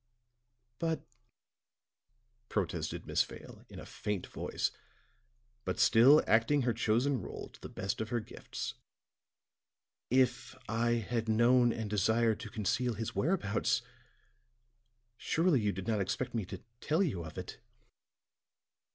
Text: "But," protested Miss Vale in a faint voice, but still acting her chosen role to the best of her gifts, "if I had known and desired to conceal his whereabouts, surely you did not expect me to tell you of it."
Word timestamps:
"But," 0.79 1.05
protested 2.49 3.05
Miss 3.05 3.23
Vale 3.23 3.63
in 3.69 3.79
a 3.79 3.85
faint 3.85 4.25
voice, 4.25 4.71
but 5.63 5.79
still 5.79 6.23
acting 6.25 6.63
her 6.63 6.73
chosen 6.73 7.21
role 7.21 7.49
to 7.49 7.61
the 7.61 7.69
best 7.69 8.01
of 8.01 8.09
her 8.09 8.19
gifts, 8.19 8.73
"if 10.09 10.55
I 10.67 10.93
had 10.93 11.29
known 11.29 11.71
and 11.71 11.87
desired 11.87 12.39
to 12.39 12.49
conceal 12.49 12.95
his 12.95 13.13
whereabouts, 13.13 13.83
surely 15.17 15.61
you 15.61 15.71
did 15.71 15.85
not 15.87 16.01
expect 16.01 16.33
me 16.33 16.45
to 16.45 16.63
tell 16.79 17.03
you 17.03 17.23
of 17.23 17.37
it." 17.37 17.59